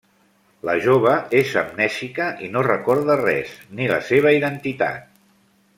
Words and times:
La 0.69 0.73
jove 0.85 1.13
és 1.41 1.51
amnèsica 1.63 2.29
i 2.47 2.49
no 2.55 2.65
recorda 2.69 3.21
res, 3.23 3.53
ni 3.81 3.91
la 3.95 4.01
seva 4.11 4.33
identitat. 4.41 5.05